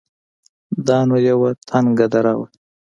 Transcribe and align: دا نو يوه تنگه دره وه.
دا 0.87 0.97
نو 1.07 1.15
يوه 1.29 1.49
تنگه 1.69 2.05
دره 2.13 2.33
وه. 2.39 2.47